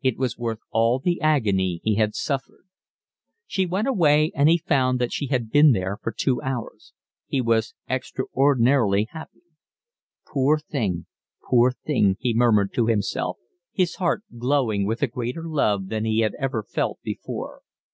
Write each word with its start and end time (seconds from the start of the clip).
It 0.00 0.16
was 0.16 0.38
worth 0.38 0.60
all 0.70 1.00
the 1.00 1.20
agony 1.20 1.80
he 1.82 1.96
had 1.96 2.14
suffered. 2.14 2.66
She 3.48 3.66
went 3.66 3.88
away 3.88 4.30
and 4.32 4.48
he 4.48 4.58
found 4.58 5.00
that 5.00 5.12
she 5.12 5.26
had 5.26 5.50
been 5.50 5.72
there 5.72 5.98
for 6.00 6.12
two 6.16 6.40
hours. 6.40 6.92
He 7.26 7.40
was 7.40 7.74
extraordinarily 7.90 9.08
happy. 9.10 9.42
"Poor 10.24 10.56
thing, 10.58 11.06
poor 11.42 11.72
thing," 11.72 12.16
he 12.20 12.32
murmured 12.32 12.72
to 12.74 12.86
himself, 12.86 13.38
his 13.72 13.96
heart 13.96 14.22
glowing 14.38 14.86
with 14.86 15.02
a 15.02 15.08
greater 15.08 15.42
love 15.48 15.88
than 15.88 16.04
he 16.04 16.20
had 16.20 16.34
ever 16.38 16.62
felt 16.62 17.00
before. 17.02 17.62